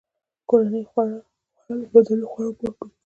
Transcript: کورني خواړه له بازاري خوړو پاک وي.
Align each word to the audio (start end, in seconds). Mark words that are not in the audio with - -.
کورني 0.49 0.81
خواړه 0.89 1.17
له 1.79 1.85
بازاري 1.93 2.25
خوړو 2.31 2.51
پاک 2.59 2.75
وي. 2.81 2.89